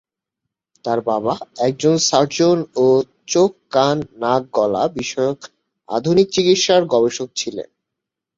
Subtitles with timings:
[0.85, 1.33] তাঁর বাবা
[1.67, 2.85] একজন সার্জন ও
[3.27, 5.39] চোখ-কান-নাক-গলা বিষয়ক
[5.89, 7.69] আধুনিক চিকিৎসার গবেষক ছিলেন।